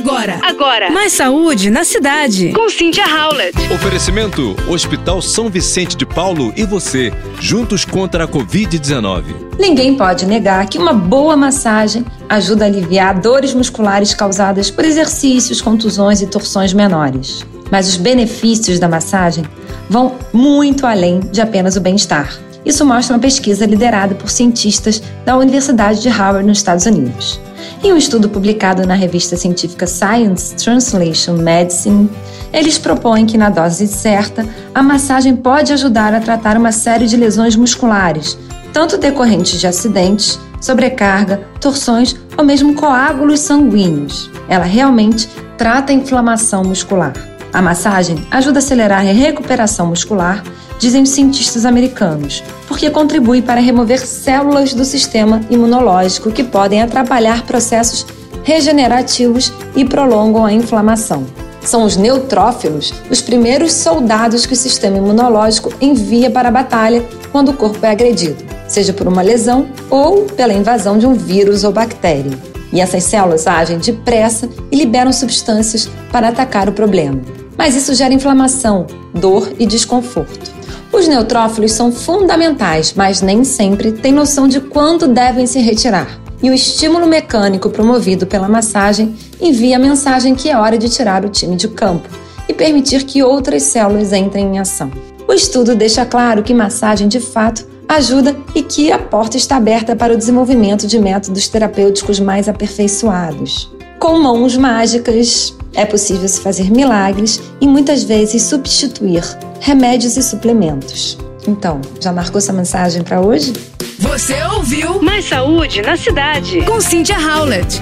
Agora. 0.00 0.40
Agora. 0.42 0.90
Mais 0.90 1.12
saúde 1.12 1.68
na 1.68 1.84
cidade. 1.84 2.54
Com 2.54 2.70
Cynthia 2.70 3.04
Howlett. 3.04 3.54
Oferecimento: 3.70 4.56
Hospital 4.66 5.20
São 5.20 5.50
Vicente 5.50 5.94
de 5.94 6.06
Paulo 6.06 6.54
e 6.56 6.64
você, 6.64 7.12
juntos 7.38 7.84
contra 7.84 8.24
a 8.24 8.28
Covid-19. 8.28 9.24
Ninguém 9.58 9.94
pode 9.98 10.24
negar 10.24 10.66
que 10.66 10.78
uma 10.78 10.94
boa 10.94 11.36
massagem 11.36 12.02
ajuda 12.30 12.64
a 12.64 12.68
aliviar 12.68 13.20
dores 13.20 13.52
musculares 13.52 14.14
causadas 14.14 14.70
por 14.70 14.86
exercícios, 14.86 15.60
contusões 15.60 16.22
e 16.22 16.26
torções 16.26 16.72
menores. 16.72 17.44
Mas 17.70 17.86
os 17.86 17.98
benefícios 17.98 18.78
da 18.78 18.88
massagem 18.88 19.44
vão 19.90 20.14
muito 20.32 20.86
além 20.86 21.20
de 21.20 21.42
apenas 21.42 21.76
o 21.76 21.80
bem-estar. 21.80 22.38
Isso 22.64 22.86
mostra 22.86 23.14
uma 23.14 23.20
pesquisa 23.20 23.66
liderada 23.66 24.14
por 24.14 24.30
cientistas 24.30 25.02
da 25.26 25.36
Universidade 25.36 26.00
de 26.00 26.08
Harvard, 26.08 26.46
nos 26.46 26.56
Estados 26.56 26.86
Unidos. 26.86 27.38
Em 27.82 27.92
um 27.92 27.96
estudo 27.96 28.28
publicado 28.28 28.86
na 28.86 28.94
revista 28.94 29.36
científica 29.36 29.86
Science 29.86 30.54
Translation 30.54 31.34
Medicine, 31.34 32.10
eles 32.52 32.78
propõem 32.78 33.26
que, 33.26 33.38
na 33.38 33.48
dose 33.48 33.86
certa, 33.86 34.46
a 34.74 34.82
massagem 34.82 35.36
pode 35.36 35.72
ajudar 35.72 36.14
a 36.14 36.20
tratar 36.20 36.56
uma 36.56 36.72
série 36.72 37.06
de 37.06 37.16
lesões 37.16 37.56
musculares, 37.56 38.36
tanto 38.72 38.98
decorrentes 38.98 39.60
de 39.60 39.66
acidentes, 39.66 40.38
sobrecarga, 40.60 41.42
torções 41.60 42.16
ou 42.36 42.44
mesmo 42.44 42.74
coágulos 42.74 43.40
sanguíneos. 43.40 44.30
Ela 44.48 44.64
realmente 44.64 45.28
trata 45.56 45.92
a 45.92 45.94
inflamação 45.94 46.64
muscular. 46.64 47.29
A 47.52 47.60
massagem 47.60 48.24
ajuda 48.30 48.58
a 48.58 48.60
acelerar 48.60 49.00
a 49.00 49.12
recuperação 49.12 49.86
muscular, 49.86 50.44
dizem 50.78 51.02
os 51.02 51.10
cientistas 51.10 51.64
americanos, 51.64 52.44
porque 52.68 52.88
contribui 52.90 53.42
para 53.42 53.60
remover 53.60 54.06
células 54.06 54.72
do 54.72 54.84
sistema 54.84 55.40
imunológico 55.50 56.30
que 56.30 56.44
podem 56.44 56.80
atrapalhar 56.80 57.44
processos 57.44 58.06
regenerativos 58.44 59.52
e 59.74 59.84
prolongam 59.84 60.44
a 60.44 60.52
inflamação. 60.52 61.26
São 61.60 61.82
os 61.82 61.96
neutrófilos 61.96 62.94
os 63.10 63.20
primeiros 63.20 63.72
soldados 63.72 64.46
que 64.46 64.54
o 64.54 64.56
sistema 64.56 64.96
imunológico 64.96 65.72
envia 65.80 66.30
para 66.30 66.48
a 66.48 66.52
batalha 66.52 67.04
quando 67.32 67.50
o 67.50 67.56
corpo 67.56 67.84
é 67.84 67.90
agredido, 67.90 68.42
seja 68.66 68.92
por 68.92 69.06
uma 69.06 69.22
lesão 69.22 69.66
ou 69.90 70.22
pela 70.24 70.54
invasão 70.54 70.98
de 70.98 71.06
um 71.06 71.14
vírus 71.14 71.64
ou 71.64 71.72
bactéria. 71.72 72.38
E 72.72 72.80
essas 72.80 73.04
células 73.04 73.46
agem 73.46 73.78
depressa 73.78 74.48
e 74.70 74.76
liberam 74.76 75.12
substâncias 75.12 75.90
para 76.10 76.28
atacar 76.28 76.68
o 76.68 76.72
problema. 76.72 77.39
Mas 77.60 77.76
isso 77.76 77.92
gera 77.92 78.14
inflamação, 78.14 78.86
dor 79.12 79.52
e 79.58 79.66
desconforto. 79.66 80.50
Os 80.90 81.06
neutrófilos 81.06 81.72
são 81.72 81.92
fundamentais, 81.92 82.94
mas 82.96 83.20
nem 83.20 83.44
sempre 83.44 83.92
têm 83.92 84.12
noção 84.12 84.48
de 84.48 84.62
quando 84.62 85.06
devem 85.06 85.46
se 85.46 85.60
retirar. 85.60 86.18
E 86.42 86.48
o 86.48 86.54
estímulo 86.54 87.06
mecânico 87.06 87.68
promovido 87.68 88.26
pela 88.26 88.48
massagem 88.48 89.14
envia 89.38 89.76
a 89.76 89.78
mensagem 89.78 90.34
que 90.34 90.48
é 90.48 90.56
hora 90.56 90.78
de 90.78 90.88
tirar 90.88 91.22
o 91.22 91.28
time 91.28 91.54
de 91.54 91.68
campo 91.68 92.08
e 92.48 92.54
permitir 92.54 93.04
que 93.04 93.22
outras 93.22 93.64
células 93.64 94.14
entrem 94.14 94.54
em 94.54 94.58
ação. 94.58 94.90
O 95.28 95.32
estudo 95.34 95.76
deixa 95.76 96.06
claro 96.06 96.42
que 96.42 96.54
massagem 96.54 97.08
de 97.08 97.20
fato 97.20 97.66
ajuda 97.86 98.34
e 98.54 98.62
que 98.62 98.90
a 98.90 98.98
porta 98.98 99.36
está 99.36 99.56
aberta 99.56 99.94
para 99.94 100.14
o 100.14 100.16
desenvolvimento 100.16 100.86
de 100.86 100.98
métodos 100.98 101.46
terapêuticos 101.46 102.18
mais 102.18 102.48
aperfeiçoados. 102.48 103.70
Com 104.00 104.18
mãos 104.18 104.56
mágicas, 104.56 105.54
é 105.74 105.84
possível 105.84 106.26
se 106.26 106.40
fazer 106.40 106.70
milagres 106.70 107.38
e 107.60 107.66
muitas 107.68 108.02
vezes 108.02 108.42
substituir 108.44 109.22
remédios 109.60 110.16
e 110.16 110.22
suplementos. 110.22 111.18
Então, 111.46 111.82
já 112.00 112.10
marcou 112.10 112.38
essa 112.38 112.50
mensagem 112.50 113.02
para 113.02 113.20
hoje? 113.20 113.52
Você 113.98 114.42
ouviu 114.54 115.02
Mais 115.02 115.26
saúde 115.26 115.82
na 115.82 115.98
cidade. 115.98 116.62
com 116.62 116.80
Cynthia 116.80 117.18
Howlett. 117.18 117.78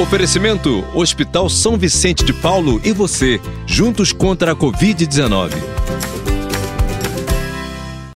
Oferecimento: 0.00 0.84
Hospital 0.94 1.50
São 1.50 1.76
Vicente 1.76 2.24
de 2.24 2.32
Paulo 2.32 2.80
e 2.84 2.92
você, 2.92 3.40
juntos 3.66 4.12
contra 4.12 4.52
a 4.52 4.56
Covid-19. 4.56 5.50